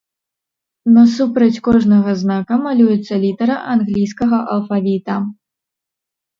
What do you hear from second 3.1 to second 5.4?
літара англійскага алфавіта.